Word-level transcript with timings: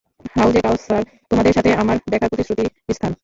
হাউজে 0.35 0.61
কাউসার 0.63 1.01
তোমাদের 1.29 1.53
সাথে 1.53 1.69
আমার 1.81 1.97
দেখার 2.11 2.29
প্রতিশ্রুত 2.31 2.59
স্থান। 2.89 3.11